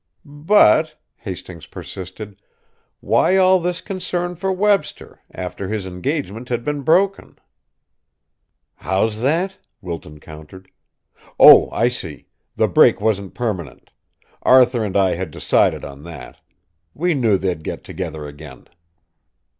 "But," 0.25 0.95
Hastings 1.17 1.67
persisted, 1.67 2.41
"why 3.01 3.37
all 3.37 3.59
this 3.59 3.81
concern 3.81 4.33
for 4.35 4.51
Webster, 4.51 5.21
after 5.31 5.67
his 5.67 5.85
engagement 5.85 6.49
had 6.49 6.63
been 6.65 6.81
broken?" 6.81 7.37
"How's 8.77 9.21
that?" 9.21 9.59
Wilton 9.79 10.19
countered. 10.19 10.71
"Oh, 11.39 11.69
I 11.69 11.87
see! 11.87 12.25
The 12.55 12.67
break 12.67 12.99
wasn't 12.99 13.35
permanent. 13.35 13.91
Arthur 14.41 14.83
and 14.83 14.97
I 14.97 15.13
had 15.13 15.29
decided 15.29 15.85
on 15.85 16.01
that. 16.05 16.39
We 16.95 17.13
knew 17.13 17.37
they'd 17.37 17.63
get 17.63 17.83
together 17.83 18.25
again." 18.27 18.69